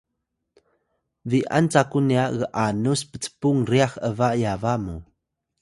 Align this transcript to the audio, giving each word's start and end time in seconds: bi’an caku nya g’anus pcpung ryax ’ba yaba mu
bi’an 1.29 1.65
caku 1.73 1.99
nya 2.09 2.23
g’anus 2.37 3.01
pcpung 3.11 3.59
ryax 3.69 3.91
’ba 4.17 4.27
yaba 4.43 4.73
mu 4.83 4.95